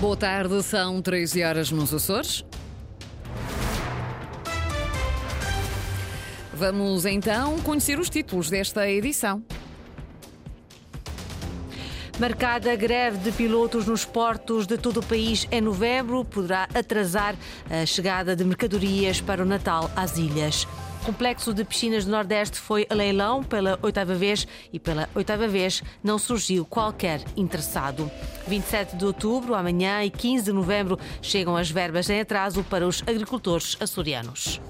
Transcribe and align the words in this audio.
Boa 0.00 0.16
tarde, 0.16 0.62
são 0.62 1.02
13 1.02 1.42
horas 1.42 1.72
nos 1.72 1.92
Açores. 1.92 2.44
Vamos 6.54 7.04
então 7.04 7.58
conhecer 7.62 7.98
os 7.98 8.08
títulos 8.08 8.48
desta 8.48 8.88
edição. 8.88 9.42
Marcada 12.16 12.76
greve 12.76 13.18
de 13.18 13.32
pilotos 13.32 13.86
nos 13.86 14.04
portos 14.04 14.68
de 14.68 14.78
todo 14.78 15.00
o 15.00 15.02
país 15.04 15.48
em 15.50 15.60
novembro 15.60 16.24
poderá 16.24 16.68
atrasar 16.72 17.34
a 17.68 17.84
chegada 17.84 18.36
de 18.36 18.44
mercadorias 18.44 19.20
para 19.20 19.42
o 19.42 19.44
Natal 19.44 19.90
às 19.96 20.16
ilhas. 20.16 20.64
Complexo 21.08 21.54
de 21.54 21.64
piscinas 21.64 22.04
do 22.04 22.10
Nordeste 22.10 22.58
foi 22.58 22.86
a 22.90 22.94
leilão 22.94 23.42
pela 23.42 23.78
oitava 23.80 24.14
vez 24.14 24.46
e 24.70 24.78
pela 24.78 25.08
oitava 25.14 25.48
vez 25.48 25.82
não 26.04 26.18
surgiu 26.18 26.66
qualquer 26.66 27.22
interessado. 27.34 28.10
27 28.46 28.94
de 28.94 29.06
outubro, 29.06 29.54
amanhã 29.54 30.04
e 30.04 30.10
15 30.10 30.44
de 30.44 30.52
novembro 30.52 30.98
chegam 31.22 31.56
as 31.56 31.70
verbas 31.70 32.10
em 32.10 32.20
atraso 32.20 32.62
para 32.62 32.86
os 32.86 33.02
agricultores 33.06 33.74
açorianos. 33.80 34.60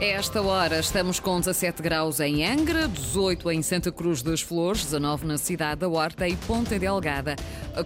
A 0.00 0.02
esta 0.02 0.40
hora 0.40 0.80
estamos 0.80 1.20
com 1.20 1.38
17 1.38 1.82
graus 1.82 2.20
em 2.20 2.42
Angra, 2.42 2.88
18 2.88 3.50
em 3.50 3.60
Santa 3.60 3.92
Cruz 3.92 4.22
das 4.22 4.40
Flores, 4.40 4.82
19 4.84 5.26
na 5.26 5.36
cidade 5.36 5.80
da 5.80 5.90
Horta 5.90 6.26
e 6.26 6.34
Ponta 6.36 6.78
Delgada 6.78 7.36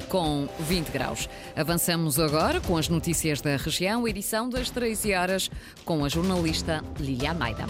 com 0.09 0.49
20 0.61 0.91
graus. 0.91 1.29
Avançamos 1.57 2.21
agora 2.21 2.61
com 2.61 2.77
as 2.77 2.89
notícias 2.89 3.41
da 3.41 3.57
região, 3.57 4.07
edição 4.07 4.49
das 4.49 4.71
13 4.71 5.13
horas, 5.13 5.51
com 5.85 6.05
a 6.05 6.09
jornalista 6.09 6.85
Lilia 7.01 7.31
Almeida. 7.31 7.67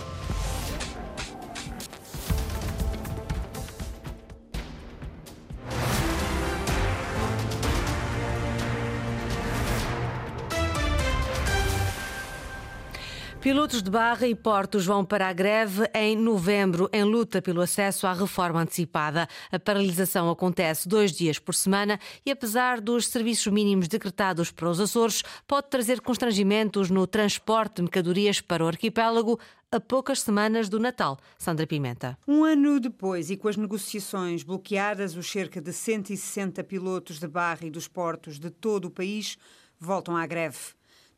Pilotos 13.45 13.83
de 13.83 13.91
barra 13.91 14.27
e 14.27 14.35
portos 14.35 14.87
vão 14.87 15.05
para 15.05 15.29
a 15.29 15.33
greve 15.35 15.83
em 15.93 16.17
novembro, 16.17 16.89
em 16.91 17.05
luta 17.05 17.43
pelo 17.43 17.61
acesso 17.61 18.07
à 18.07 18.15
reforma 18.15 18.63
antecipada. 18.63 19.29
A 19.53 19.59
paralisação 19.59 20.31
acontece 20.31 20.89
dois 20.89 21.13
dias 21.13 21.39
por 21.39 21.55
semana 21.55 22.01
e, 22.25 22.31
apesar 22.31 22.81
dos 22.81 23.07
serviços 23.07 23.53
mínimos 23.53 23.87
decretados 23.87 24.51
para 24.51 24.71
os 24.71 24.81
Açores, 24.81 25.23
pode 25.47 25.69
trazer 25.69 26.01
constrangimentos 26.01 26.89
no 26.89 27.07
transporte 27.07 27.77
de 27.77 27.83
mercadorias 27.83 28.41
para 28.41 28.65
o 28.65 28.67
arquipélago 28.67 29.39
a 29.71 29.79
poucas 29.79 30.23
semanas 30.23 30.71
do 30.71 30.81
Natal. 30.81 31.19
Sandra 31.37 31.67
Pimenta. 31.67 32.17
Um 32.27 32.45
ano 32.45 32.81
depois 32.81 33.29
e 33.29 33.37
com 33.37 33.49
as 33.49 33.59
negociações 33.59 34.43
bloqueadas, 34.43 35.17
os 35.17 35.31
cerca 35.31 35.61
de 35.61 35.71
160 35.71 36.65
pilotos 36.65 37.21
de 37.21 37.29
barra 37.29 37.67
e 37.67 37.71
dos 37.71 37.89
portos 37.89 38.39
de 38.39 38.49
todo 38.49 38.87
o 38.87 38.91
país 38.91 39.37
voltam 39.79 40.17
à 40.17 40.27
greve. 40.27 40.57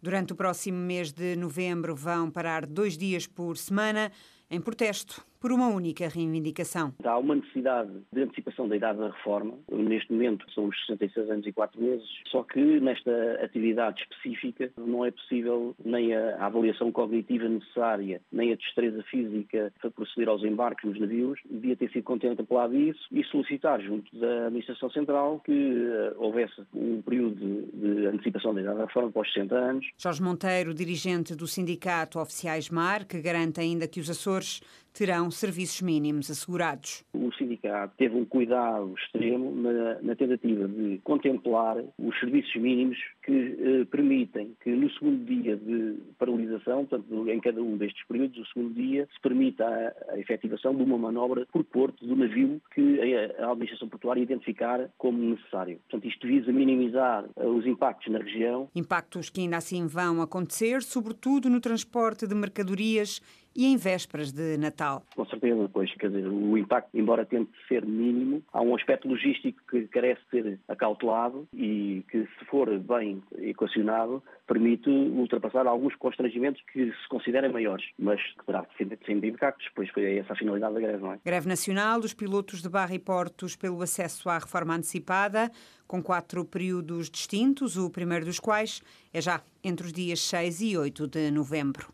Durante 0.07 0.33
o 0.33 0.37
próximo 0.37 0.79
mês 0.79 1.11
de 1.11 1.35
novembro 1.35 1.93
vão 1.93 2.31
parar 2.31 2.65
dois 2.65 2.97
dias 2.97 3.27
por 3.27 3.59
semana 3.59 4.12
em 4.49 4.61
protesto 4.61 5.27
por 5.41 5.53
uma 5.53 5.69
única 5.69 6.09
reivindicação. 6.09 6.92
Há 7.05 7.19
uma 7.19 7.37
necessidade 7.37 7.91
de 8.12 8.23
antecipação 8.23 8.69
da 8.69 8.77
idade 8.77 8.98
da 8.98 9.09
reforma. 9.09 9.55
Neste 9.70 10.12
momento 10.12 10.45
são 10.53 10.67
os 10.67 10.87
66 10.87 11.31
anos 11.31 11.47
e 11.47 11.53
4 11.53 11.81
meses, 11.81 12.09
só 12.31 12.43
que 12.43 12.61
nesta 12.81 13.11
atividade 13.43 14.03
específica 14.03 14.70
não 14.77 15.05
é 15.05 15.11
possível 15.11 15.75
nem 15.84 16.15
a 16.15 16.45
avaliação 16.45 16.91
cognitiva 16.93 17.48
necessária, 17.48 18.20
nem 18.33 18.53
a 18.53 18.56
destreza 18.56 19.03
física 19.05 19.73
para 19.81 19.91
proceder 19.91 20.28
aos 20.28 20.43
embarques 20.43 20.89
nos 20.89 21.01
navios. 21.01 21.39
Devia 21.48 21.77
ter 21.77 21.91
sido 21.91 22.05
contemplado 22.05 22.77
isso 22.77 23.00
e 23.11 23.25
solicitar 23.25 23.81
junto 23.81 24.15
da 24.19 24.47
Administração 24.47 24.91
Central 24.91 25.41
que 25.45 25.53
uh, 25.53 26.15
houvesse 26.19 26.55
um 26.75 27.03
período 27.03 27.34
de, 27.34 27.97
de 27.97 28.06
antecipação 28.06 28.55
da 28.55 28.61
idade 28.61 28.78
da 28.78 28.84
reforma 28.87 29.12
para 29.12 29.23
os 29.23 29.33
60 29.33 29.55
anos. 29.55 29.87
Jorge 29.98 30.23
Monteiro, 30.23 30.75
dirigente 30.75 31.34
do 31.34 31.47
Sindicato 31.47 32.19
Oficiais 32.19 32.71
Mar, 32.71 33.05
que 33.05 33.21
garante 33.21 33.61
ainda 33.61 33.89
que 33.89 34.00
os 34.00 34.11
Açores 34.11 34.61
terão 34.97 35.31
serviços 35.31 35.83
mínimos 35.83 36.31
assegurados. 36.31 37.05
O 37.12 37.31
sindicato 37.34 37.95
teve 37.99 38.17
um 38.17 38.25
cuidado 38.25 38.95
extremo 38.97 39.55
na, 39.55 40.01
na 40.01 40.17
tentativa 40.17 40.67
de 40.67 40.99
contemplar 41.05 41.77
os 41.99 42.19
serviços 42.19 42.55
mínimos 42.57 42.97
que 43.23 43.33
eh, 43.33 43.85
permitem 43.91 44.56
que 44.62 44.71
no 44.71 44.91
segundo 44.93 45.23
dia 45.27 45.56
de 45.56 45.99
paralisação, 46.19 46.87
portanto, 46.87 47.29
em 47.29 47.41
cada 47.41 47.62
um 47.62 47.77
destes 47.77 48.06
períodos, 48.06 48.39
o 48.39 48.47
segundo 48.47 48.75
dia, 48.75 49.06
se 49.12 49.21
permita 49.21 49.67
a, 49.67 50.15
a 50.15 50.19
efetivação 50.19 50.75
de 50.75 50.83
uma 50.83 50.97
manobra 50.97 51.47
por 51.53 51.62
porto 51.65 52.06
do 52.06 52.17
navio 52.17 52.61
que 52.75 52.99
a, 53.01 53.47
a 53.47 53.53
administração 53.53 53.89
portuária 53.89 54.23
identificar 54.23 54.89
como 54.97 55.19
necessário. 55.19 55.79
Portanto, 55.89 56.09
isto 56.09 56.27
visa 56.27 56.51
minimizar 56.51 57.25
uh, 57.37 57.49
os 57.49 57.67
impactos 57.67 58.11
na 58.11 58.19
região. 58.19 58.69
Impactos 58.75 59.29
que 59.29 59.43
ainda 59.43 59.59
assim 59.59 59.87
vão 59.87 60.23
acontecer, 60.23 60.83
sobretudo 60.83 61.51
no 61.51 61.61
transporte 61.61 62.27
de 62.27 62.35
mercadorias 62.35 63.21
e 63.56 63.67
em 63.67 63.77
vésperas 63.77 64.33
de 64.33 64.56
Natal. 64.59 65.03
Com 65.15 65.25
certeza, 65.27 65.69
pois, 65.72 65.93
quer 65.94 66.11
dizer, 66.11 66.27
o 66.28 66.56
impacto, 66.59 66.91
embora 66.94 67.25
tente 67.25 67.50
ser 67.67 67.84
mínimo, 67.84 68.43
há 68.53 68.61
um 68.61 68.75
aspecto 68.75 69.09
logístico 69.09 69.61
que 69.71 69.89
carece 69.89 70.21
ser 70.31 70.59
acautelado 70.69 71.49
e 71.53 72.05
que, 72.11 72.22
se 72.39 72.44
for 72.47 72.69
bem 72.78 73.22
equacionado, 73.39 74.22
permite 74.47 74.89
ultrapassar 74.89 75.67
alguns 75.67 75.94
constrangimentos 75.97 76.62
que 76.72 76.87
se 76.87 77.09
considerem 77.09 77.50
maiores, 77.50 77.84
mas 77.99 78.21
que 78.21 78.44
terá 78.44 78.67
de 78.78 78.99
ser 79.05 79.25
impactos, 79.25 79.67
pois 79.75 79.88
foi 79.91 80.19
essa 80.19 80.33
a 80.33 80.37
finalidade 80.37 80.75
da 80.75 80.81
greve, 80.81 81.03
não 81.03 81.12
é? 81.12 81.19
Greve 81.25 81.49
nacional 81.49 82.00
dos 82.00 82.15
pilotos 82.15 82.62
de 82.62 82.69
barra 82.69 82.94
e 82.94 82.99
portos 82.99 83.56
pelo 83.56 83.83
acesso 83.83 84.28
à 84.28 84.38
reforma 84.38 84.75
antecipada, 84.75 85.50
com 85.87 86.03
quatro 86.03 86.45
períodos 86.45 87.09
distintos, 87.09 87.77
o 87.77 87.91
primeiro 87.91 88.25
dos 88.25 88.41
quais 88.41 88.83
é 89.13 89.21
já 89.21 89.41
entre 89.63 89.87
os 89.87 89.93
dias 89.93 90.21
6 90.21 90.61
e 90.61 90.77
8 90.77 91.07
de 91.07 91.31
novembro. 91.31 91.89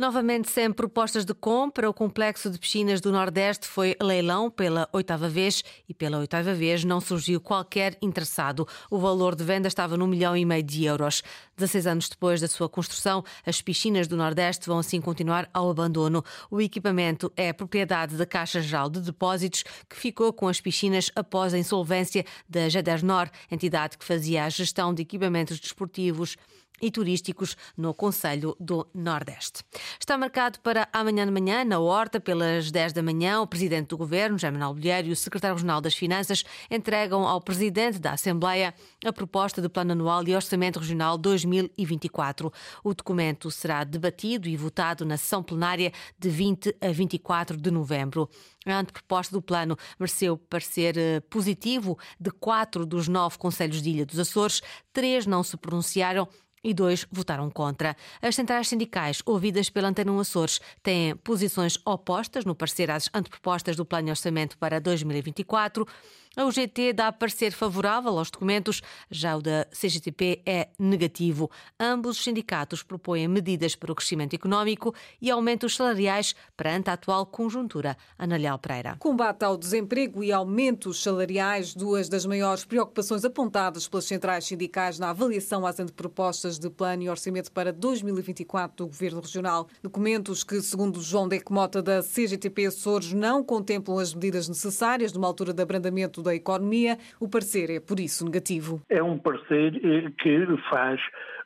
Novamente, 0.00 0.50
sem 0.50 0.72
propostas 0.72 1.26
de 1.26 1.34
compra, 1.34 1.90
o 1.90 1.92
complexo 1.92 2.48
de 2.48 2.58
piscinas 2.58 3.02
do 3.02 3.12
Nordeste 3.12 3.68
foi 3.68 3.94
leilão 4.00 4.50
pela 4.50 4.88
oitava 4.94 5.28
vez 5.28 5.62
e 5.86 5.92
pela 5.92 6.16
oitava 6.16 6.54
vez 6.54 6.84
não 6.84 7.02
surgiu 7.02 7.38
qualquer 7.38 7.98
interessado. 8.00 8.66
O 8.90 8.98
valor 8.98 9.34
de 9.34 9.44
venda 9.44 9.68
estava 9.68 9.98
no 9.98 10.06
milhão 10.06 10.34
e 10.34 10.42
meio 10.42 10.62
de 10.62 10.86
euros. 10.86 11.22
16 11.58 11.86
anos 11.86 12.08
depois 12.08 12.40
da 12.40 12.48
sua 12.48 12.66
construção, 12.66 13.22
as 13.44 13.60
piscinas 13.60 14.08
do 14.08 14.16
Nordeste 14.16 14.66
vão 14.66 14.78
assim 14.78 15.02
continuar 15.02 15.50
ao 15.52 15.68
abandono. 15.68 16.24
O 16.50 16.62
equipamento 16.62 17.30
é 17.36 17.52
propriedade 17.52 18.16
da 18.16 18.24
Caixa 18.24 18.62
Geral 18.62 18.88
de 18.88 19.00
Depósitos, 19.00 19.64
que 19.86 19.96
ficou 19.96 20.32
com 20.32 20.48
as 20.48 20.62
piscinas 20.62 21.10
após 21.14 21.52
a 21.52 21.58
insolvência 21.58 22.24
da 22.48 22.70
Jadernor, 22.70 23.28
entidade 23.50 23.96
que 23.96 24.04
fazia 24.04 24.44
a 24.44 24.48
gestão 24.48 24.92
de 24.94 25.02
equipamentos 25.02 25.58
desportivos 25.58 26.36
e 26.80 26.90
turísticos 26.90 27.56
no 27.76 27.92
Conselho 27.92 28.56
do 28.58 28.86
Nordeste. 28.94 29.62
Está 29.98 30.16
marcado 30.16 30.58
para 30.60 30.88
amanhã 30.92 31.26
de 31.26 31.32
manhã, 31.32 31.64
na 31.64 31.78
Horta, 31.78 32.18
pelas 32.18 32.70
10 32.70 32.92
da 32.92 33.02
manhã, 33.02 33.40
o 33.40 33.46
Presidente 33.46 33.88
do 33.88 33.98
Governo, 33.98 34.38
Jaime 34.38 34.58
Manuel 34.58 34.74
Bolheiro, 34.74 35.08
e 35.08 35.12
o 35.12 35.16
Secretário 35.16 35.56
Regional 35.56 35.80
das 35.80 35.94
Finanças 35.94 36.44
entregam 36.70 37.26
ao 37.26 37.40
Presidente 37.40 37.98
da 37.98 38.12
Assembleia 38.12 38.74
a 39.04 39.12
proposta 39.12 39.60
de 39.60 39.68
Plano 39.68 39.92
Anual 39.92 40.26
e 40.26 40.34
Orçamento 40.34 40.78
Regional 40.78 41.18
2024. 41.18 42.52
O 42.82 42.94
documento 42.94 43.50
será 43.50 43.84
debatido 43.84 44.48
e 44.48 44.56
votado 44.56 45.04
na 45.04 45.16
sessão 45.16 45.42
plenária 45.42 45.92
de 46.18 46.30
20 46.30 46.76
a 46.80 46.92
24 46.92 47.56
de 47.56 47.70
novembro. 47.70 48.28
A 48.66 48.78
anteproposta 48.78 49.34
do 49.34 49.40
plano 49.40 49.76
mereceu 49.98 50.36
parecer 50.36 50.96
eh, 50.98 51.20
positivo 51.20 51.98
de 52.18 52.30
quatro 52.30 52.84
dos 52.84 53.08
nove 53.08 53.38
conselhos 53.38 53.80
de 53.80 53.88
Ilha 53.88 54.04
dos 54.04 54.18
Açores, 54.18 54.60
três 54.92 55.26
não 55.26 55.42
se 55.42 55.56
pronunciaram 55.56 56.28
e 56.62 56.74
dois 56.74 57.06
votaram 57.10 57.50
contra. 57.50 57.96
As 58.20 58.34
centrais 58.34 58.68
sindicais, 58.68 59.22
ouvidas 59.24 59.70
pela 59.70 59.88
Antena 59.88 60.18
Açores, 60.20 60.60
têm 60.82 61.16
posições 61.16 61.78
opostas 61.84 62.44
no 62.44 62.54
parecer 62.54 62.90
às 62.90 63.08
antepropostas 63.14 63.76
do 63.76 63.84
Plano 63.84 64.06
de 64.06 64.10
Orçamento 64.10 64.58
para 64.58 64.80
2024. 64.80 65.86
A 66.36 66.44
UGT 66.44 66.92
dá 66.92 67.10
parecer 67.10 67.50
favorável 67.50 68.16
aos 68.16 68.30
documentos, 68.30 68.80
já 69.10 69.36
o 69.36 69.42
da 69.42 69.66
CGTP 69.72 70.40
é 70.46 70.68
negativo. 70.78 71.50
Ambos 71.78 72.18
os 72.18 72.22
sindicatos 72.22 72.84
propõem 72.84 73.26
medidas 73.26 73.74
para 73.74 73.90
o 73.90 73.96
crescimento 73.96 74.32
económico 74.32 74.94
e 75.20 75.28
aumentos 75.28 75.74
salariais 75.74 76.36
perante 76.56 76.88
a 76.88 76.92
atual 76.92 77.26
conjuntura. 77.26 77.96
Ana 78.16 78.36
Leal 78.36 78.60
Pereira. 78.60 78.94
Combate 79.00 79.42
ao 79.42 79.56
desemprego 79.56 80.22
e 80.22 80.30
aumentos 80.30 81.02
salariais, 81.02 81.74
duas 81.74 82.08
das 82.08 82.24
maiores 82.24 82.64
preocupações 82.64 83.24
apontadas 83.24 83.88
pelas 83.88 84.04
centrais 84.04 84.44
sindicais 84.44 85.00
na 85.00 85.10
avaliação 85.10 85.66
às 85.66 85.80
antepropostas 85.80 86.60
de 86.60 86.70
plano 86.70 87.02
e 87.02 87.10
orçamento 87.10 87.50
para 87.50 87.72
2024 87.72 88.76
do 88.76 88.86
Governo 88.86 89.20
Regional. 89.20 89.66
Documentos 89.82 90.44
que, 90.44 90.62
segundo 90.62 91.02
João 91.02 91.26
Deco 91.26 91.52
Mota 91.52 91.82
da 91.82 92.04
CGTP 92.04 92.66
Açores, 92.66 93.12
não 93.12 93.42
contemplam 93.42 93.98
as 93.98 94.14
medidas 94.14 94.48
necessárias 94.48 95.12
numa 95.12 95.26
altura 95.26 95.52
de 95.52 95.60
abrandamento 95.60 96.19
da 96.22 96.34
economia. 96.34 96.96
O 97.20 97.28
parecer 97.28 97.70
é, 97.70 97.80
por 97.80 97.98
isso, 98.00 98.24
negativo. 98.24 98.82
É 98.88 99.02
um 99.02 99.18
parecer 99.18 99.74
eh, 99.76 100.10
que 100.18 100.46
faz 100.68 101.00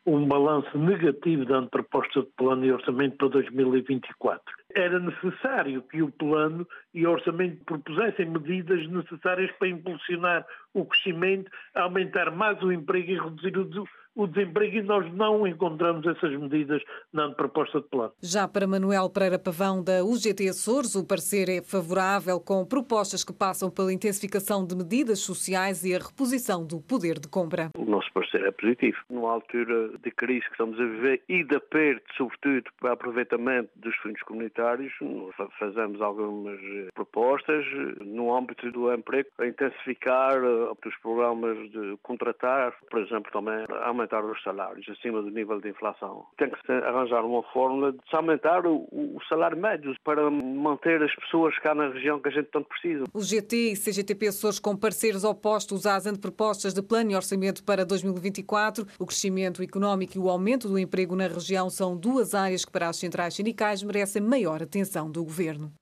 um 0.06 0.26
balanço 0.26 0.76
negativo 0.76 1.46
da 1.46 1.62
proposta 1.62 2.20
de 2.20 2.28
plano 2.36 2.64
e 2.64 2.72
orçamento 2.72 3.16
para 3.16 3.28
2024. 3.28 4.42
Era 4.76 4.98
necessário 4.98 5.82
que 5.82 6.02
o 6.02 6.10
plano 6.10 6.66
e 6.92 7.06
orçamento 7.06 7.64
propusessem 7.64 8.26
medidas 8.26 8.86
necessárias 8.88 9.50
para 9.52 9.68
impulsionar 9.68 10.44
o 10.74 10.84
crescimento, 10.84 11.50
aumentar 11.74 12.30
mais 12.30 12.62
o 12.62 12.70
emprego 12.70 13.12
e 13.12 13.18
reduzir 13.18 13.56
o 13.56 13.64
o 14.14 14.26
desemprego 14.26 14.76
e 14.76 14.82
nós 14.82 15.12
não 15.12 15.46
encontramos 15.46 16.06
essas 16.06 16.30
medidas 16.38 16.82
na 17.12 17.30
proposta 17.30 17.80
de 17.80 17.88
plano. 17.88 18.12
Já 18.22 18.46
para 18.46 18.66
Manuel 18.66 19.10
Pereira 19.10 19.38
Pavão, 19.38 19.82
da 19.82 20.04
UGT 20.04 20.48
Açores, 20.48 20.94
o 20.94 21.06
parecer 21.06 21.48
é 21.48 21.62
favorável 21.62 22.40
com 22.40 22.64
propostas 22.64 23.24
que 23.24 23.32
passam 23.32 23.70
pela 23.70 23.92
intensificação 23.92 24.66
de 24.66 24.76
medidas 24.76 25.20
sociais 25.20 25.84
e 25.84 25.94
a 25.94 25.98
reposição 25.98 26.64
do 26.64 26.80
poder 26.80 27.18
de 27.18 27.28
compra. 27.28 27.70
O 27.76 27.84
nosso 27.84 28.12
parecer 28.12 28.44
é 28.44 28.50
positivo. 28.50 28.96
Numa 29.10 29.32
altura 29.32 29.98
de 29.98 30.10
crise 30.10 30.44
que 30.46 30.52
estamos 30.52 30.78
a 30.78 30.84
viver 30.84 31.22
e 31.28 31.42
de 31.44 31.56
aperto, 31.56 32.04
sobretudo, 32.16 32.70
para 32.80 32.92
aproveitamento 32.92 33.70
dos 33.76 33.94
fundos 33.96 34.22
comunitários, 34.22 34.92
fazemos 35.58 36.00
algumas 36.00 36.58
eh, 36.60 36.88
propostas 36.94 37.64
eh, 37.64 38.04
no 38.04 38.34
âmbito 38.34 38.70
do 38.70 38.92
emprego, 38.92 39.28
a 39.38 39.46
intensificar 39.46 40.36
eh, 40.36 40.72
os 40.86 40.96
programas 41.02 41.56
de 41.70 41.96
contratar, 42.02 42.74
por 42.90 43.00
exemplo, 43.00 43.30
também 43.32 43.64
aumentar 43.82 44.03
aumentar 44.04 44.24
os 44.24 44.42
salários 44.42 44.86
acima 44.88 45.22
do 45.22 45.30
nível 45.30 45.60
de 45.60 45.70
inflação. 45.70 46.26
Tem 46.36 46.50
que 46.50 46.72
arranjar 46.72 47.24
uma 47.24 47.42
fórmula 47.52 47.92
de 47.92 47.98
se 48.08 48.16
aumentar 48.16 48.66
o, 48.66 48.86
o 48.92 49.18
salário 49.28 49.56
médio 49.56 49.94
para 50.04 50.30
manter 50.30 51.02
as 51.02 51.14
pessoas 51.16 51.58
cá 51.58 51.74
na 51.74 51.88
região 51.88 52.20
que 52.20 52.28
a 52.28 52.32
gente 52.32 52.48
tanto 52.50 52.68
precisa. 52.68 53.04
O 53.12 53.22
GT 53.22 53.72
e 53.72 53.76
CGTP 53.76 54.28
Açores 54.28 54.58
com 54.58 54.76
parceiros 54.76 55.24
opostos 55.24 55.86
às 55.86 56.06
antepropostas 56.06 56.74
de 56.74 56.82
plano 56.82 57.10
e 57.10 57.16
orçamento 57.16 57.64
para 57.64 57.84
2024. 57.84 58.86
O 58.98 59.06
crescimento 59.06 59.62
económico 59.62 60.16
e 60.16 60.20
o 60.20 60.28
aumento 60.28 60.68
do 60.68 60.78
emprego 60.78 61.16
na 61.16 61.26
região 61.26 61.70
são 61.70 61.96
duas 61.96 62.34
áreas 62.34 62.64
que 62.64 62.72
para 62.72 62.88
as 62.88 62.96
centrais 62.96 63.34
sindicais 63.34 63.82
merecem 63.82 64.22
maior 64.22 64.62
atenção 64.62 65.10
do 65.10 65.24
governo. 65.24 65.72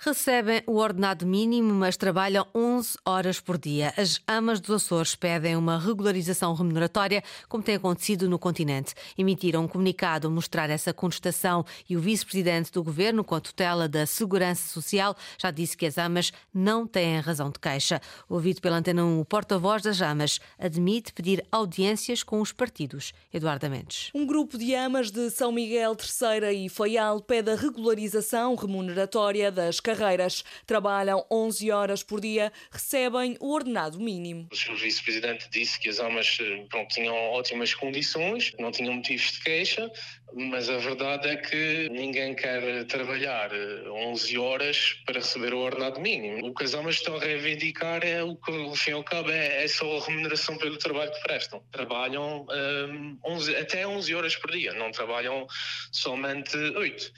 Recebem 0.00 0.62
o 0.64 0.76
ordenado 0.76 1.26
mínimo, 1.26 1.74
mas 1.74 1.96
trabalham 1.96 2.46
11 2.54 2.96
horas 3.04 3.40
por 3.40 3.58
dia. 3.58 3.92
As 3.96 4.20
amas 4.28 4.60
dos 4.60 4.84
Açores 4.84 5.16
pedem 5.16 5.56
uma 5.56 5.76
regularização 5.76 6.54
remuneratória, 6.54 7.20
como 7.48 7.64
tem 7.64 7.74
acontecido 7.74 8.28
no 8.28 8.38
continente. 8.38 8.94
Emitiram 9.18 9.64
um 9.64 9.66
comunicado 9.66 10.28
a 10.28 10.30
mostrar 10.30 10.70
essa 10.70 10.94
contestação 10.94 11.64
e 11.90 11.96
o 11.96 12.00
vice-presidente 12.00 12.70
do 12.70 12.84
governo, 12.84 13.24
com 13.24 13.34
a 13.34 13.40
tutela 13.40 13.88
da 13.88 14.06
Segurança 14.06 14.68
Social, 14.68 15.16
já 15.36 15.50
disse 15.50 15.76
que 15.76 15.86
as 15.86 15.98
amas 15.98 16.32
não 16.54 16.86
têm 16.86 17.18
razão 17.18 17.50
de 17.50 17.58
queixa. 17.58 18.00
Ouvido 18.28 18.60
pela 18.60 18.76
Antena 18.76 19.04
1, 19.04 19.18
o 19.18 19.24
porta-voz 19.24 19.82
das 19.82 20.00
amas 20.00 20.38
admite 20.60 21.12
pedir 21.12 21.44
audiências 21.50 22.22
com 22.22 22.40
os 22.40 22.52
partidos. 22.52 23.12
Eduardo 23.34 23.68
Mendes. 23.68 24.12
Um 24.14 24.24
grupo 24.24 24.56
de 24.56 24.76
amas 24.76 25.10
de 25.10 25.28
São 25.28 25.50
Miguel, 25.50 25.96
Terceira 25.96 26.52
e 26.52 26.68
Faial 26.68 27.20
pede 27.20 27.50
a 27.50 27.56
regularização 27.56 28.54
remuneratória 28.54 29.50
das 29.50 29.80
carreiras. 29.88 30.44
Trabalham 30.66 31.24
11 31.30 31.70
horas 31.70 32.02
por 32.02 32.20
dia, 32.20 32.52
recebem 32.70 33.36
o 33.40 33.52
ordenado 33.52 33.98
mínimo. 33.98 34.48
O. 34.52 34.76
Vice-Presidente 34.76 35.48
disse 35.50 35.78
que 35.80 35.88
as 35.88 35.98
almas 35.98 36.38
eh, 36.40 36.66
pronto, 36.68 36.94
tinham 36.94 37.14
ótimas 37.14 37.74
condições, 37.74 38.52
não 38.58 38.70
tinham 38.70 38.94
motivos 38.94 39.32
de 39.32 39.40
queixa, 39.40 39.90
mas 40.34 40.68
a 40.68 40.76
verdade 40.76 41.28
é 41.28 41.36
que 41.36 41.88
ninguém 41.90 42.34
quer 42.34 42.84
trabalhar 42.84 43.50
11 43.52 44.34
eh, 44.34 44.38
horas 44.38 44.96
para 45.06 45.16
receber 45.16 45.54
o 45.54 45.58
ordenado 45.58 46.00
mínimo. 46.00 46.48
O 46.48 46.54
que 46.54 46.64
as 46.64 46.74
almas 46.74 46.96
estão 46.96 47.16
a 47.16 47.20
reivindicar 47.20 48.04
é 48.04 48.22
o 48.22 48.36
que, 48.36 48.52
ao 48.52 48.74
fim 48.74 48.90
e 48.90 48.94
ao 48.94 49.02
cabo, 49.02 49.30
é, 49.30 49.64
é 49.64 49.68
só 49.68 49.96
a 49.96 50.04
remuneração 50.04 50.58
pelo 50.58 50.76
trabalho 50.76 51.12
que 51.12 51.22
prestam. 51.22 51.62
Trabalham 51.72 52.46
um, 52.48 53.18
eh, 53.24 53.30
11, 53.30 53.56
até 53.56 53.86
11 53.86 54.14
horas 54.14 54.36
por 54.36 54.50
dia, 54.50 54.72
não 54.74 54.90
trabalham 54.90 55.46
somente 55.90 56.56
8. 56.56 57.12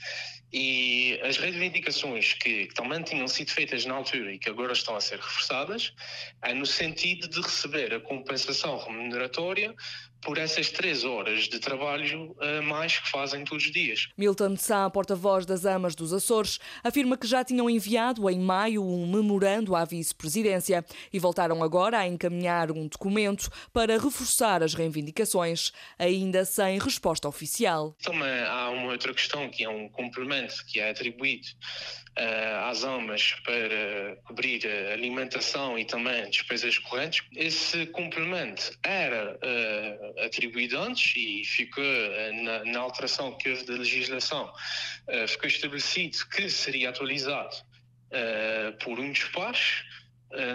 E 0.53 1.17
as 1.23 1.37
reivindicações 1.37 2.33
que, 2.33 2.67
que 2.67 2.73
também 2.73 3.01
tinham 3.03 3.27
sido 3.27 3.51
feitas 3.51 3.85
na 3.85 3.95
altura 3.95 4.33
e 4.33 4.39
que 4.39 4.49
agora 4.49 4.73
estão 4.73 4.95
a 4.95 5.01
ser 5.01 5.17
reforçadas 5.17 5.93
é 6.41 6.53
no 6.53 6.65
sentido 6.65 7.27
de 7.29 7.39
receber 7.41 7.93
a 7.93 8.01
compensação 8.01 8.77
remuneratória 8.77 9.73
por 10.21 10.37
essas 10.37 10.69
três 10.69 11.03
horas 11.03 11.47
de 11.47 11.59
trabalho 11.59 12.35
a 12.39 12.61
mais 12.61 12.99
que 12.99 13.09
fazem 13.09 13.43
todos 13.43 13.65
os 13.65 13.71
dias. 13.71 14.09
Milton 14.17 14.55
Sá, 14.55 14.89
porta-voz 14.89 15.45
das 15.45 15.65
Amas 15.65 15.95
dos 15.95 16.13
Açores, 16.13 16.59
afirma 16.83 17.17
que 17.17 17.27
já 17.27 17.43
tinham 17.43 17.69
enviado 17.69 18.29
em 18.29 18.39
maio 18.39 18.83
um 18.83 19.09
memorando 19.09 19.75
à 19.75 19.83
vice-presidência 19.85 20.85
e 21.11 21.19
voltaram 21.19 21.63
agora 21.63 21.99
a 21.99 22.07
encaminhar 22.07 22.71
um 22.71 22.87
documento 22.87 23.49
para 23.73 23.97
reforçar 23.97 24.63
as 24.63 24.73
reivindicações, 24.73 25.71
ainda 25.97 26.45
sem 26.45 26.79
resposta 26.79 27.27
oficial. 27.27 27.95
Também 28.03 28.43
há 28.43 28.69
uma 28.69 28.91
outra 28.91 29.13
questão 29.13 29.49
que 29.49 29.63
é 29.63 29.69
um 29.69 29.89
complemento 29.89 30.65
que 30.65 30.79
é 30.79 30.89
atribuído 30.89 31.47
uh, 32.17 32.50
às 32.71 32.83
almas 32.83 33.35
para 33.43 34.15
cobrir 34.23 34.65
a 34.65 34.93
alimentação 34.93 35.77
e 35.77 35.85
também 35.85 36.29
despesas 36.29 36.77
correntes. 36.77 37.23
Esse 37.35 37.85
complemento 37.87 38.77
era 38.81 39.37
uh, 39.37 40.25
atribuído 40.25 40.79
antes 40.79 41.13
e 41.15 41.43
ficou 41.43 41.83
uh, 41.83 42.43
na, 42.43 42.63
na, 42.65 42.79
alteração 42.79 43.37
que 43.37 43.49
houve 43.49 43.65
da 43.65 43.73
legislação, 43.73 44.51
ficou 45.27 45.47
estabelecido 45.47 46.17
que 46.29 46.49
seria 46.49 46.89
atualizado 46.89 47.55
por 48.83 48.99
um 48.99 49.11
despacho 49.11 49.83
ah, 49.83 50.00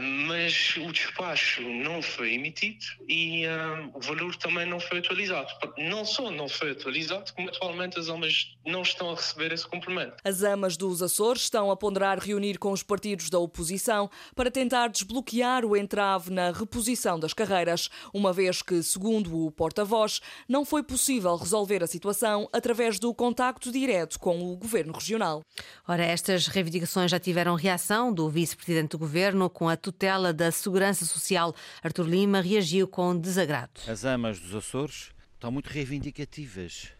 mas 0.00 0.76
o 0.76 0.90
despacho 0.90 1.62
não 1.62 2.00
foi 2.00 2.34
emitido 2.34 2.84
e 3.08 3.46
uh, 3.46 3.90
o 3.94 4.00
valor 4.00 4.34
também 4.37 4.67
não 4.67 4.81
foi 4.81 4.99
atualizado. 4.99 5.49
Não 5.76 6.05
só 6.05 6.31
não 6.31 6.49
foi 6.49 6.70
atualizado, 6.70 7.32
como 7.34 7.49
atualmente 7.49 7.99
as 7.99 8.08
amas 8.08 8.56
não 8.64 8.82
estão 8.82 9.11
a 9.11 9.14
receber 9.14 9.52
esse 9.52 9.67
complemento. 9.67 10.17
As 10.25 10.43
amas 10.43 10.76
dos 10.76 11.02
Açores 11.02 11.43
estão 11.43 11.70
a 11.70 11.76
ponderar 11.76 12.19
reunir 12.19 12.58
com 12.58 12.73
os 12.73 12.82
partidos 12.82 13.31
da 13.31 13.38
oposição 13.38 14.11
para 14.34 14.50
tentar 14.50 14.88
desbloquear 14.88 15.64
o 15.64 15.76
entrave 15.76 16.31
na 16.31 16.50
reposição 16.50 17.19
das 17.19 17.32
carreiras, 17.32 17.90
uma 18.12 18.32
vez 18.32 18.62
que, 18.62 18.82
segundo 18.82 19.46
o 19.46 19.50
porta-voz, 19.50 20.20
não 20.49 20.64
foi 20.64 20.82
possível 20.82 21.37
resolver 21.37 21.82
a 21.82 21.87
situação 21.87 22.49
através 22.52 22.99
do 22.99 23.12
contacto 23.14 23.70
direto 23.70 24.19
com 24.19 24.52
o 24.52 24.56
governo 24.56 24.93
regional. 24.93 25.43
Ora, 25.87 26.05
estas 26.05 26.46
reivindicações 26.46 27.11
já 27.11 27.19
tiveram 27.19 27.55
reação 27.55 28.12
do 28.12 28.29
vice-presidente 28.29 28.93
do 28.93 28.99
governo 28.99 29.49
com 29.50 29.66
com 29.67 29.71
a 29.71 29.77
tutela 29.77 30.33
da 30.33 30.53
Segurança 30.53 31.05
Social. 31.05 31.53
Artur 31.83 32.07
Lima 32.07 32.41
reagiu 32.41 32.87
com 32.87 33.19
desagrado. 33.19 33.81
As 33.89 34.05
amas 34.05 34.39
dos 34.39 34.55
Açores 34.55 35.11
estão 35.35 35.51
muito 35.51 35.67
reivindicativas. 35.67 36.93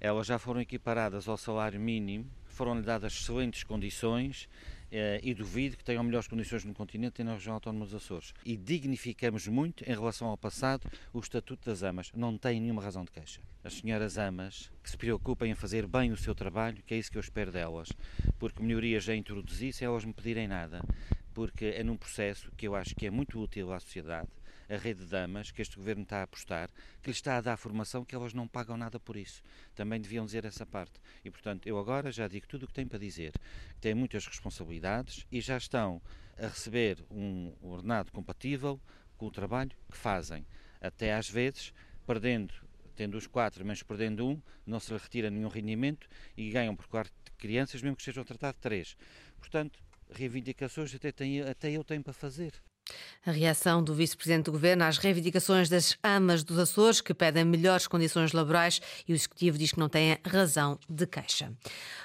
Elas 0.00 0.26
já 0.26 0.38
foram 0.38 0.62
equiparadas 0.62 1.28
ao 1.28 1.36
salário 1.36 1.78
mínimo, 1.78 2.24
foram-lhe 2.46 2.80
dadas 2.80 3.12
excelentes 3.12 3.64
condições 3.64 4.48
eh, 4.90 5.20
e 5.22 5.34
duvido 5.34 5.76
que 5.76 5.84
tenham 5.84 6.02
melhores 6.02 6.26
condições 6.26 6.64
no 6.64 6.72
continente 6.72 7.20
e 7.20 7.24
na 7.24 7.34
região 7.34 7.52
autónoma 7.52 7.84
dos 7.84 7.94
Açores. 7.94 8.32
E 8.46 8.56
dignificamos 8.56 9.46
muito, 9.46 9.84
em 9.84 9.92
relação 9.92 10.28
ao 10.28 10.38
passado, 10.38 10.90
o 11.12 11.18
Estatuto 11.18 11.68
das 11.68 11.82
Amas. 11.82 12.10
Não 12.16 12.38
tem 12.38 12.58
nenhuma 12.58 12.82
razão 12.82 13.04
de 13.04 13.10
queixa. 13.10 13.42
As 13.62 13.74
senhoras 13.74 14.16
amas 14.16 14.70
que 14.82 14.88
se 14.88 14.96
preocupem 14.96 15.50
em 15.50 15.54
fazer 15.54 15.86
bem 15.86 16.12
o 16.12 16.16
seu 16.16 16.34
trabalho, 16.34 16.82
que 16.86 16.94
é 16.94 16.96
isso 16.96 17.10
que 17.10 17.18
eu 17.18 17.20
espero 17.20 17.52
delas, 17.52 17.90
porque 18.38 18.62
melhorias 18.62 19.04
já 19.04 19.14
introduzi 19.14 19.70
sem 19.70 19.84
elas 19.84 20.04
me 20.04 20.14
pedirem 20.14 20.48
nada 20.48 20.80
porque 21.36 21.66
é 21.66 21.84
num 21.84 21.98
processo 21.98 22.50
que 22.56 22.66
eu 22.66 22.74
acho 22.74 22.94
que 22.94 23.04
é 23.04 23.10
muito 23.10 23.38
útil 23.38 23.70
à 23.70 23.78
sociedade, 23.78 24.30
a 24.70 24.76
rede 24.78 25.04
de 25.04 25.10
damas, 25.10 25.50
que 25.50 25.60
este 25.60 25.76
governo 25.76 26.02
está 26.02 26.20
a 26.20 26.22
apostar, 26.22 26.70
que 27.02 27.10
lhe 27.10 27.14
está 27.14 27.36
a 27.36 27.42
dar 27.42 27.58
formação 27.58 28.06
que 28.06 28.14
elas 28.14 28.32
não 28.32 28.48
pagam 28.48 28.74
nada 28.74 28.98
por 28.98 29.18
isso. 29.18 29.42
Também 29.74 30.00
deviam 30.00 30.24
dizer 30.24 30.46
essa 30.46 30.64
parte. 30.64 30.98
E, 31.22 31.30
portanto, 31.30 31.66
eu 31.66 31.78
agora 31.78 32.10
já 32.10 32.26
digo 32.26 32.46
tudo 32.48 32.62
o 32.62 32.66
que 32.66 32.72
tenho 32.72 32.88
para 32.88 32.98
dizer. 32.98 33.34
Têm 33.82 33.94
muitas 33.94 34.26
responsabilidades 34.26 35.26
e 35.30 35.42
já 35.42 35.58
estão 35.58 36.00
a 36.38 36.46
receber 36.46 37.04
um 37.10 37.52
ordenado 37.60 38.10
compatível 38.12 38.80
com 39.18 39.26
o 39.26 39.30
trabalho 39.30 39.72
que 39.90 39.98
fazem. 39.98 40.46
Até 40.80 41.12
às 41.12 41.28
vezes, 41.28 41.70
perdendo, 42.06 42.54
tendo 42.94 43.18
os 43.18 43.26
quatro, 43.26 43.62
mas 43.62 43.82
perdendo 43.82 44.26
um, 44.26 44.40
não 44.64 44.80
se 44.80 44.90
lhe 44.90 44.98
retira 44.98 45.28
nenhum 45.28 45.48
rendimento 45.48 46.08
e 46.34 46.48
ganham 46.48 46.74
por 46.74 46.86
quatro 46.86 47.12
crianças, 47.36 47.82
mesmo 47.82 47.94
que 47.94 48.10
tratar 48.24 48.52
de 48.52 48.58
três. 48.58 48.96
Portanto, 49.38 49.84
reivindicações 50.10 50.94
até, 50.94 51.12
tem, 51.12 51.40
até 51.42 51.70
eu 51.70 51.84
tenho 51.84 52.02
para 52.02 52.12
fazer. 52.12 52.52
A 53.24 53.32
reação 53.32 53.82
do 53.82 53.92
vice-presidente 53.92 54.44
do 54.44 54.52
governo 54.52 54.84
às 54.84 54.98
reivindicações 54.98 55.68
das 55.68 55.98
amas 56.02 56.44
dos 56.44 56.56
Açores, 56.56 57.00
que 57.00 57.12
pedem 57.12 57.44
melhores 57.44 57.88
condições 57.88 58.32
laborais, 58.32 58.80
e 59.08 59.12
o 59.12 59.16
executivo 59.16 59.58
diz 59.58 59.72
que 59.72 59.80
não 59.80 59.88
têm 59.88 60.16
razão 60.24 60.78
de 60.88 61.04
queixa. 61.06 61.52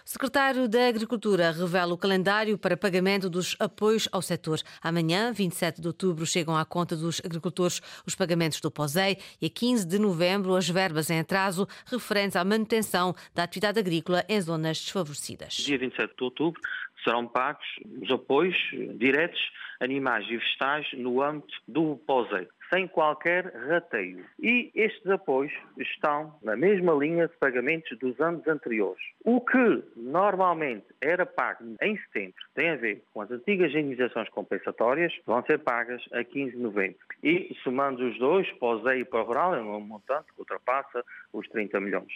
O 0.03 0.09
secretário 0.09 0.67
da 0.67 0.87
Agricultura 0.87 1.51
revela 1.51 1.93
o 1.93 1.97
calendário 1.97 2.57
para 2.57 2.75
pagamento 2.75 3.29
dos 3.29 3.55
apoios 3.59 4.09
ao 4.11 4.23
setor. 4.23 4.59
Amanhã, 4.81 5.31
27 5.31 5.79
de 5.79 5.87
outubro, 5.87 6.25
chegam 6.25 6.57
à 6.57 6.65
conta 6.65 6.95
dos 6.95 7.21
agricultores 7.23 7.81
os 8.05 8.15
pagamentos 8.15 8.59
do 8.59 8.71
POSEI 8.71 9.19
e 9.39 9.45
a 9.45 9.49
15 9.49 9.85
de 9.85 9.99
novembro 9.99 10.55
as 10.55 10.67
verbas 10.67 11.11
em 11.11 11.19
atraso 11.19 11.67
referentes 11.85 12.35
à 12.35 12.43
manutenção 12.43 13.13
da 13.35 13.43
atividade 13.43 13.79
agrícola 13.79 14.25
em 14.27 14.41
zonas 14.41 14.79
desfavorecidas. 14.79 15.53
Dia 15.53 15.77
27 15.77 16.15
de 16.17 16.23
outubro 16.23 16.59
serão 17.03 17.27
pagos 17.27 17.65
os 18.01 18.11
apoios 18.11 18.55
diretos 18.97 19.39
animais 19.81 20.25
e 20.29 20.37
vegetais 20.37 20.87
no 20.93 21.21
âmbito 21.21 21.53
do 21.67 21.97
POSEI. 22.07 22.47
sem 22.73 22.87
qualquer 22.87 23.53
rateio. 23.67 24.25
E 24.39 24.71
estes 24.73 25.05
apoios 25.07 25.51
estão 25.77 26.33
na 26.41 26.55
mesma 26.55 26.93
linha 26.93 27.27
de 27.27 27.35
pagamentos 27.37 27.97
dos 27.99 28.17
anos 28.21 28.47
anteriores. 28.47 29.03
O 29.25 29.41
que 29.41 29.83
normalmente 29.97 30.85
era 31.01 31.25
pago 31.25 31.75
em 31.81 31.97
setembro 31.97 32.41
tem 32.55 32.69
a 32.69 32.77
ver 32.77 33.03
com 33.13 33.21
as 33.21 33.29
antigas 33.29 33.71
indenizações 33.71 34.29
compensatórias, 34.29 35.11
vão 35.25 35.43
ser 35.45 35.59
pagas 35.59 36.01
a 36.13 36.23
15 36.23 36.51
de 36.51 36.57
novembro. 36.57 36.99
E 37.21 37.53
somando 37.63 38.07
os 38.07 38.17
dois, 38.17 38.47
ZEI 38.83 39.01
e 39.01 39.05
para 39.05 39.21
Rural, 39.21 39.55
é 39.55 39.61
um 39.61 39.81
montante 39.81 40.31
que 40.33 40.39
ultrapassa 40.39 41.03
os 41.33 41.47
30 41.49 41.79
milhões. 41.81 42.13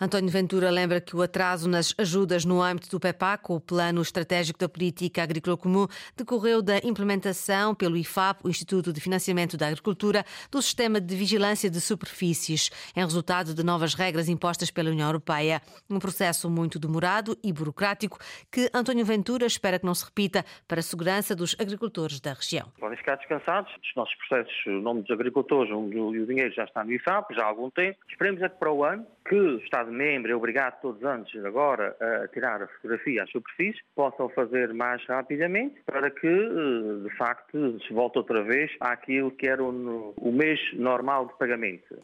António 0.00 0.28
Ventura 0.28 0.70
lembra 0.70 1.00
que 1.00 1.16
o 1.16 1.22
atraso 1.22 1.68
nas 1.68 1.94
ajudas 1.96 2.44
no 2.44 2.60
âmbito 2.60 2.90
do 2.90 3.00
PEPAC, 3.00 3.44
o 3.48 3.60
Plano 3.60 4.02
Estratégico 4.02 4.58
da 4.58 4.68
Política 4.68 5.22
Agrícola 5.22 5.56
Comum, 5.56 5.86
decorreu 6.16 6.60
da 6.60 6.78
implementação 6.94 7.74
pelo 7.74 7.96
IFAP, 7.96 8.40
o 8.44 8.48
Instituto 8.48 8.92
de 8.92 9.00
Financiamento 9.00 9.56
da 9.56 9.66
Agricultura, 9.66 10.24
do 10.50 10.62
Sistema 10.62 11.00
de 11.00 11.16
Vigilância 11.16 11.68
de 11.68 11.80
Superfícies, 11.80 12.70
em 12.94 13.00
resultado 13.00 13.52
de 13.52 13.64
novas 13.64 13.94
regras 13.94 14.28
impostas 14.28 14.70
pela 14.70 14.90
União 14.90 15.08
Europeia. 15.08 15.60
Um 15.90 15.98
processo 15.98 16.48
muito 16.48 16.78
demorado 16.78 17.36
e 17.42 17.52
burocrático 17.52 18.18
que 18.50 18.70
António 18.72 19.04
Ventura 19.04 19.44
espera 19.44 19.78
que 19.78 19.84
não 19.84 19.94
se 19.94 20.04
repita 20.04 20.44
para 20.68 20.78
a 20.78 20.82
segurança 20.82 21.34
dos 21.34 21.56
agricultores 21.58 22.20
da 22.20 22.32
região. 22.32 22.70
Podem 22.78 22.96
ficar 22.96 23.16
descansados. 23.16 23.72
Os 23.72 23.94
nossos 23.96 24.14
processos, 24.14 24.54
o 24.66 24.80
nome 24.80 25.02
dos 25.02 25.10
agricultores 25.10 25.70
e 25.70 25.74
o 25.74 26.26
dinheiro 26.26 26.54
já 26.54 26.64
está 26.64 26.84
no 26.84 26.92
IFAP, 26.92 27.34
já 27.34 27.42
há 27.42 27.46
algum 27.46 27.70
tempo. 27.70 27.98
Esperemos 28.08 28.40
é 28.40 28.48
que 28.48 28.56
para 28.56 28.72
o 28.72 28.84
ano, 28.84 29.04
que 29.26 29.34
o 29.34 29.58
Estado-membro 29.58 30.30
é 30.30 30.36
obrigado 30.36 30.80
todos 30.80 31.00
os 31.00 31.06
anos 31.06 31.30
agora 31.44 31.96
a 32.00 32.28
tirar 32.28 32.62
a 32.62 32.68
fotografia 32.68 33.22
às 33.22 33.30
superfícies, 33.30 33.82
possam 33.94 34.28
fazer 34.30 34.72
mais 34.74 35.04
rapidamente 35.06 35.80
para 35.86 36.10
que, 36.10 36.26
eh, 36.26 37.08
de 37.08 37.16
facto, 37.16 37.80
se 37.80 37.92
volte 37.92 38.18
outra 38.18 38.42
vez 38.42 38.70
àquilo 38.80 39.30
que 39.30 39.48
era 39.48 39.62
o 39.62 40.32
mês 40.32 40.60
normal 40.74 41.26
de 41.26 41.38
pagamento. 41.38 41.96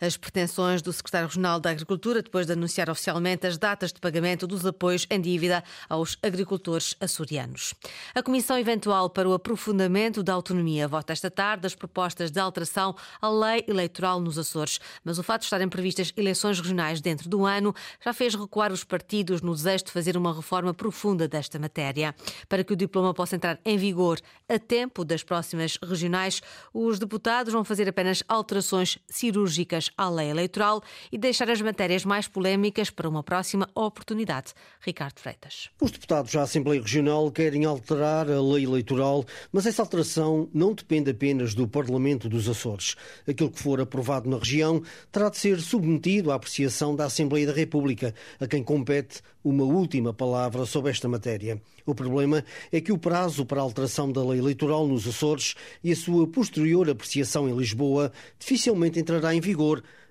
As 0.00 0.16
pretensões 0.16 0.82
do 0.82 0.92
secretário 0.92 1.28
regional 1.28 1.60
da 1.60 1.70
Agricultura, 1.70 2.22
depois 2.22 2.46
de 2.46 2.52
anunciar 2.52 2.90
oficialmente 2.90 3.46
as 3.46 3.56
datas 3.56 3.92
de 3.92 4.00
pagamento 4.00 4.46
dos 4.46 4.66
apoios 4.66 5.06
em 5.08 5.20
dívida 5.20 5.62
aos 5.88 6.18
agricultores 6.22 6.96
açorianos. 7.00 7.74
A 8.14 8.22
Comissão 8.22 8.58
Eventual 8.58 9.08
para 9.08 9.28
o 9.28 9.32
Aprofundamento 9.32 10.22
da 10.22 10.32
Autonomia 10.32 10.88
vota 10.88 11.12
esta 11.12 11.30
tarde 11.30 11.66
as 11.66 11.74
propostas 11.74 12.30
de 12.30 12.40
alteração 12.40 12.94
à 13.20 13.28
lei 13.28 13.64
eleitoral 13.68 14.20
nos 14.20 14.38
Açores. 14.38 14.80
Mas 15.04 15.18
o 15.18 15.22
fato 15.22 15.42
de 15.42 15.46
estarem 15.46 15.68
previstas 15.68 16.12
eleições 16.16 16.58
regionais 16.58 17.00
dentro 17.00 17.28
do 17.28 17.46
ano 17.46 17.74
já 18.04 18.12
fez 18.12 18.34
recuar 18.34 18.72
os 18.72 18.84
partidos 18.84 19.40
no 19.40 19.54
desejo 19.54 19.84
de 19.84 19.92
fazer 19.92 20.16
uma 20.16 20.34
reforma 20.34 20.74
profunda 20.74 21.28
desta 21.28 21.58
matéria. 21.58 22.14
Para 22.48 22.64
que 22.64 22.72
o 22.72 22.76
diploma 22.76 23.14
possa 23.14 23.36
entrar 23.36 23.58
em 23.64 23.76
vigor 23.76 24.18
a 24.48 24.58
tempo 24.58 25.04
das 25.04 25.22
próximas 25.22 25.78
regionais, 25.82 26.42
os 26.74 26.98
deputados 26.98 27.52
vão 27.52 27.64
fazer 27.64 27.88
apenas 27.88 28.22
alterações 28.28 28.98
cirúrgicas 29.08 29.61
à 29.96 30.08
lei 30.08 30.30
eleitoral 30.30 30.82
e 31.10 31.18
deixar 31.18 31.50
as 31.50 31.60
matérias 31.60 32.04
mais 32.04 32.28
polémicas 32.28 32.90
para 32.90 33.08
uma 33.08 33.22
próxima 33.22 33.68
oportunidade. 33.74 34.52
Ricardo 34.80 35.18
Freitas. 35.18 35.70
Os 35.80 35.90
deputados 35.90 36.32
da 36.32 36.42
Assembleia 36.42 36.80
Regional 36.80 37.30
querem 37.30 37.64
alterar 37.64 38.30
a 38.30 38.40
lei 38.40 38.64
eleitoral, 38.64 39.24
mas 39.52 39.66
essa 39.66 39.82
alteração 39.82 40.48
não 40.52 40.74
depende 40.74 41.10
apenas 41.10 41.54
do 41.54 41.68
Parlamento 41.68 42.28
dos 42.28 42.48
Açores. 42.48 42.96
Aquilo 43.28 43.50
que 43.50 43.62
for 43.62 43.80
aprovado 43.80 44.28
na 44.28 44.38
região 44.38 44.82
terá 45.10 45.28
de 45.28 45.38
ser 45.38 45.60
submetido 45.60 46.30
à 46.30 46.34
apreciação 46.34 46.94
da 46.96 47.04
Assembleia 47.04 47.46
da 47.46 47.52
República, 47.52 48.14
a 48.40 48.46
quem 48.46 48.62
compete 48.62 49.22
uma 49.44 49.64
última 49.64 50.12
palavra 50.14 50.64
sobre 50.66 50.90
esta 50.90 51.08
matéria. 51.08 51.60
O 51.84 51.94
problema 51.94 52.44
é 52.70 52.80
que 52.80 52.92
o 52.92 52.98
prazo 52.98 53.44
para 53.44 53.60
a 53.60 53.62
alteração 53.62 54.10
da 54.10 54.24
lei 54.24 54.38
eleitoral 54.38 54.86
nos 54.86 55.06
Açores 55.06 55.54
e 55.82 55.90
a 55.90 55.96
sua 55.96 56.26
posterior 56.28 56.88
apreciação 56.88 57.48
em 57.48 57.56
Lisboa 57.56 58.12
dificilmente 58.38 59.00
entrará 59.00 59.34
em 59.34 59.40
vigor 59.40 59.51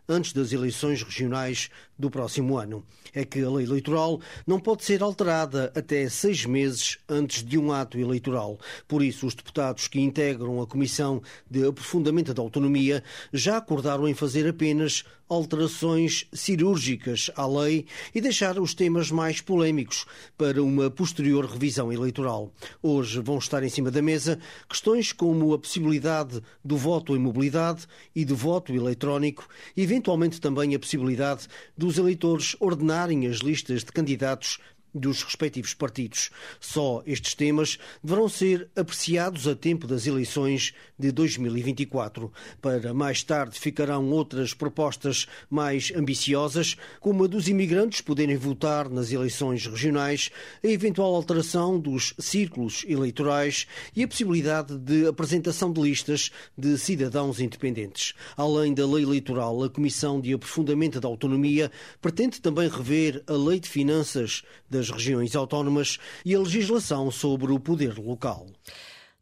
antes 0.07 0.33
das 0.33 0.51
eleições 0.51 1.01
regionais 1.03 1.69
do 2.01 2.09
próximo 2.09 2.57
ano. 2.57 2.83
É 3.13 3.23
que 3.23 3.41
a 3.41 3.49
lei 3.49 3.65
eleitoral 3.65 4.19
não 4.45 4.59
pode 4.59 4.83
ser 4.83 5.01
alterada 5.01 5.71
até 5.75 6.09
seis 6.09 6.45
meses 6.45 6.97
antes 7.07 7.43
de 7.43 7.57
um 7.57 7.71
ato 7.71 7.97
eleitoral. 7.97 8.59
Por 8.87 9.01
isso, 9.03 9.27
os 9.27 9.35
deputados 9.35 9.87
que 9.87 10.01
integram 10.01 10.61
a 10.61 10.67
Comissão 10.67 11.21
de 11.49 11.65
Aprofundamento 11.65 12.33
da 12.33 12.41
Autonomia 12.41 13.03
já 13.31 13.57
acordaram 13.57 14.07
em 14.07 14.13
fazer 14.13 14.47
apenas 14.47 15.05
alterações 15.31 16.27
cirúrgicas 16.33 17.31
à 17.37 17.47
lei 17.47 17.85
e 18.13 18.19
deixar 18.19 18.59
os 18.59 18.73
temas 18.73 19.09
mais 19.09 19.39
polémicos 19.39 20.05
para 20.37 20.61
uma 20.61 20.91
posterior 20.91 21.45
revisão 21.45 21.89
eleitoral. 21.89 22.51
Hoje 22.83 23.21
vão 23.21 23.37
estar 23.37 23.63
em 23.63 23.69
cima 23.69 23.89
da 23.89 24.01
mesa 24.01 24.37
questões 24.67 25.13
como 25.13 25.53
a 25.53 25.59
possibilidade 25.59 26.41
do 26.65 26.75
voto 26.75 27.15
em 27.15 27.19
mobilidade 27.19 27.87
e 28.13 28.25
do 28.25 28.35
voto 28.35 28.73
eletrónico 28.73 29.47
eventualmente, 29.77 30.41
também 30.41 30.75
a 30.75 30.79
possibilidade 30.79 31.47
dos 31.91 31.97
eleitores 31.97 32.55
ordenarem 32.61 33.27
as 33.27 33.39
listas 33.39 33.83
de 33.83 33.91
candidatos 33.91 34.59
dos 34.93 35.23
respectivos 35.23 35.73
partidos. 35.73 36.29
Só 36.59 37.01
estes 37.05 37.33
temas 37.33 37.77
deverão 38.03 38.27
ser 38.27 38.69
apreciados 38.75 39.47
a 39.47 39.55
tempo 39.55 39.87
das 39.87 40.05
eleições 40.05 40.73
de 40.97 41.11
2024. 41.11 42.31
Para 42.61 42.93
mais 42.93 43.23
tarde 43.23 43.59
ficarão 43.59 44.09
outras 44.09 44.53
propostas 44.53 45.27
mais 45.49 45.91
ambiciosas, 45.95 46.75
como 46.99 47.23
a 47.23 47.27
dos 47.27 47.47
imigrantes 47.47 48.01
poderem 48.01 48.37
votar 48.37 48.89
nas 48.89 49.11
eleições 49.11 49.65
regionais, 49.65 50.29
a 50.63 50.67
eventual 50.67 51.15
alteração 51.15 51.79
dos 51.79 52.13
círculos 52.19 52.83
eleitorais 52.87 53.67
e 53.95 54.03
a 54.03 54.07
possibilidade 54.07 54.77
de 54.77 55.07
apresentação 55.07 55.71
de 55.71 55.81
listas 55.81 56.31
de 56.57 56.77
cidadãos 56.77 57.39
independentes. 57.39 58.13
Além 58.35 58.73
da 58.73 58.85
lei 58.85 59.03
eleitoral, 59.03 59.63
a 59.63 59.69
Comissão 59.69 60.19
de 60.19 60.33
Aprofundamento 60.33 60.99
da 60.99 61.07
Autonomia 61.07 61.71
pretende 62.01 62.41
também 62.41 62.67
rever 62.69 63.23
a 63.27 63.33
Lei 63.33 63.59
de 63.59 63.69
Finanças 63.69 64.43
da 64.69 64.80
das 64.81 64.89
regiões 64.89 65.35
autónomas 65.35 65.99
e 66.25 66.33
a 66.33 66.39
legislação 66.39 67.11
sobre 67.11 67.51
o 67.51 67.59
poder 67.59 67.99
local. 67.99 68.47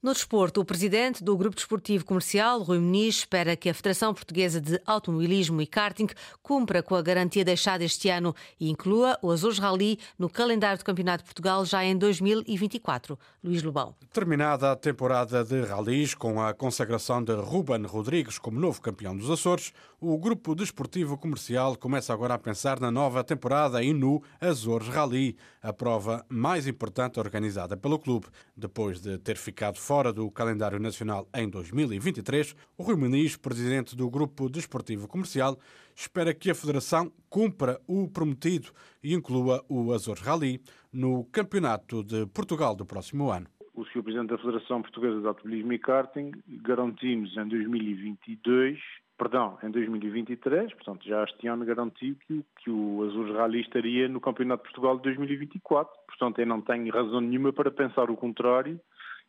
No 0.01 0.13
desporto, 0.13 0.61
o 0.61 0.65
presidente 0.65 1.21
do 1.21 1.35
Grupo 1.35 1.57
Desportivo 1.57 2.05
Comercial, 2.05 2.61
Rui 2.61 2.79
Muniz, 2.79 3.17
espera 3.17 3.57
que 3.57 3.67
a 3.67 3.73
Federação 3.73 4.13
Portuguesa 4.13 4.61
de 4.61 4.79
Automobilismo 4.85 5.61
e 5.61 5.67
Karting 5.67 6.07
cumpra 6.41 6.81
com 6.81 6.95
a 6.95 7.01
garantia 7.01 7.43
deixada 7.43 7.83
este 7.83 8.07
ano 8.07 8.33
e 8.57 8.69
inclua 8.69 9.19
o 9.21 9.29
Azores 9.29 9.59
Rally 9.59 9.99
no 10.17 10.29
calendário 10.29 10.77
do 10.77 10.85
Campeonato 10.85 11.23
de 11.23 11.27
Portugal 11.27 11.65
já 11.65 11.83
em 11.83 11.97
2024. 11.97 13.19
Luís 13.43 13.61
Lobão. 13.61 13.93
Terminada 14.13 14.71
a 14.71 14.75
temporada 14.77 15.43
de 15.43 15.63
rallies 15.63 16.13
com 16.13 16.41
a 16.41 16.53
consagração 16.53 17.21
de 17.21 17.33
Ruben 17.33 17.83
Rodrigues 17.83 18.39
como 18.39 18.57
novo 18.57 18.81
campeão 18.81 19.17
dos 19.17 19.29
Açores, 19.29 19.73
o 19.99 20.17
Grupo 20.17 20.55
Desportivo 20.55 21.17
Comercial 21.17 21.75
começa 21.75 22.13
agora 22.13 22.35
a 22.35 22.39
pensar 22.39 22.79
na 22.79 22.89
nova 22.89 23.21
temporada 23.21 23.83
e 23.83 23.91
no 23.93 24.23
Azores 24.39 24.87
Rally, 24.87 25.35
a 25.61 25.73
prova 25.73 26.25
mais 26.29 26.67
importante 26.67 27.19
organizada 27.19 27.75
pelo 27.75 27.99
clube. 27.99 28.27
Depois 28.55 29.01
de 29.01 29.17
ter 29.17 29.35
ficado 29.35 29.77
fora 29.89 30.13
do 30.13 30.29
calendário 30.29 30.77
nacional 30.77 31.27
em 31.33 31.49
2023, 31.49 32.55
o 32.77 32.83
Rui 32.83 32.95
Muniz, 32.95 33.35
presidente 33.35 33.97
do 33.97 34.07
Grupo 34.07 34.47
Desportivo 34.47 35.07
Comercial, 35.07 35.57
espera 35.95 36.31
que 36.31 36.51
a 36.51 36.53
Federação 36.53 37.11
cumpra 37.27 37.81
o 37.87 38.07
prometido 38.07 38.69
e 39.03 39.15
inclua 39.15 39.65
o 39.67 39.91
Azores 39.91 40.21
Rally 40.21 40.61
no 40.93 41.25
Campeonato 41.31 42.03
de 42.03 42.27
Portugal 42.27 42.75
do 42.75 42.85
próximo 42.85 43.31
ano. 43.31 43.47
O 43.73 43.83
Sr. 43.85 44.03
Presidente 44.03 44.29
da 44.29 44.37
Federação 44.37 44.83
Portuguesa 44.83 45.21
de 45.21 45.25
Automobilismo 45.25 45.73
e 45.73 45.79
Karting 45.79 46.31
garantimos 46.61 47.35
em 47.35 47.47
2022 47.47 48.77
perdão, 49.17 49.57
em 49.63 49.71
2023, 49.71 50.71
portanto 50.75 51.03
já 51.05 51.23
este 51.23 51.47
ano 51.47 51.65
garantiu 51.65 52.15
que, 52.27 52.45
que 52.63 52.69
o 52.69 53.03
Azul 53.05 53.33
Rally 53.33 53.61
estaria 53.61 54.07
no 54.07 54.21
Campeonato 54.21 54.63
de 54.63 54.69
Portugal 54.69 54.97
de 54.97 55.03
2024. 55.03 55.91
Portanto, 56.07 56.39
eu 56.39 56.45
não 56.45 56.61
tenho 56.61 56.89
razão 56.93 57.19
nenhuma 57.19 57.51
para 57.51 57.69
pensar 57.69 58.09
o 58.09 58.15
contrário 58.15 58.79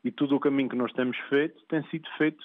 e 0.05 0.11
todo 0.11 0.37
o 0.37 0.41
caminho 0.41 0.69
que 0.69 0.77
nós 0.77 0.93
temos 0.93 1.17
feito 1.29 1.63
tem 1.69 1.83
sido 1.89 2.09
feito, 2.17 2.45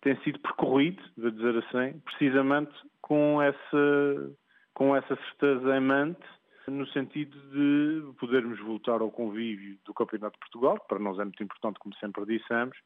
tem 0.00 0.16
sido 0.22 0.38
percorrido, 0.40 1.02
vou 1.16 1.30
dizer 1.30 1.56
assim, 1.58 1.98
precisamente 2.00 2.72
com 3.00 3.40
essa, 3.40 4.32
com 4.72 4.96
essa 4.96 5.16
certeza 5.16 5.76
em 5.76 5.80
mente, 5.80 6.26
no 6.66 6.86
sentido 6.88 7.38
de 7.50 8.14
podermos 8.18 8.58
voltar 8.60 9.00
ao 9.00 9.10
convívio 9.10 9.78
do 9.84 9.92
Campeonato 9.92 10.34
de 10.34 10.40
Portugal, 10.40 10.80
que 10.80 10.88
para 10.88 10.98
nós 10.98 11.18
é 11.18 11.24
muito 11.24 11.42
importante, 11.42 11.78
como 11.78 11.94
sempre 11.96 12.24
dissemos, 12.24 12.76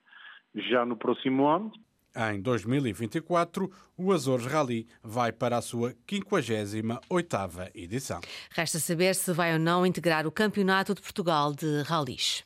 já 0.54 0.84
no 0.84 0.96
próximo 0.96 1.46
ano. 1.46 1.72
Em 2.16 2.40
2024, 2.40 3.70
o 3.96 4.12
Azores 4.12 4.46
Rally 4.46 4.88
vai 5.02 5.30
para 5.30 5.58
a 5.58 5.62
sua 5.62 5.92
58ª 6.08 7.70
edição. 7.74 8.20
Resta 8.50 8.80
saber 8.80 9.14
se 9.14 9.32
vai 9.32 9.52
ou 9.52 9.58
não 9.58 9.86
integrar 9.86 10.26
o 10.26 10.32
Campeonato 10.32 10.94
de 10.94 11.00
Portugal 11.00 11.54
de 11.54 11.82
Rallys. 11.82 12.44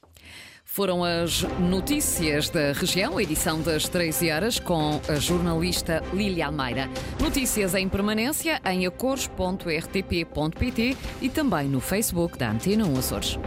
Foram 0.73 1.05
as 1.05 1.43
notícias 1.61 2.49
da 2.49 2.73
região, 2.73 3.21
edição 3.21 3.61
das 3.61 3.87
13 3.91 4.31
horas, 4.31 4.59
com 4.59 4.99
a 5.07 5.17
jornalista 5.17 6.03
Lília 6.15 6.47
Almeida. 6.47 6.89
Notícias 7.21 7.75
em 7.75 7.87
permanência 7.91 8.59
em 8.65 8.87
acores.rtp.pt 8.87 10.97
e 11.21 11.29
também 11.29 11.69
no 11.69 11.79
Facebook 11.79 12.39
da 12.39 12.53
Antena 12.53 12.87
1 12.87 12.99
Açores. 12.99 13.39